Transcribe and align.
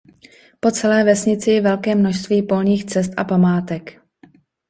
Po 0.59 0.71
celé 0.71 1.03
vesnici 1.03 1.51
je 1.51 1.61
velké 1.61 1.95
množství 1.95 2.41
polních 2.43 2.85
cest 2.85 3.11
a 3.17 3.23
památek. 3.23 4.01